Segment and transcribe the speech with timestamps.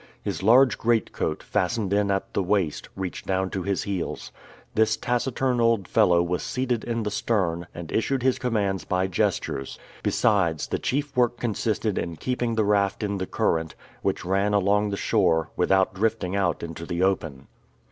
[0.23, 4.31] His large great coat, fastened in at the waist, reached down to his heels.
[4.73, 9.77] This taciturn old fellow was seated in the stern, and issued his commands by gestures.
[10.01, 14.89] Besides, the chief work consisted in keeping the raft in the current, which ran along
[14.89, 17.45] the shore, without drifting out into the open.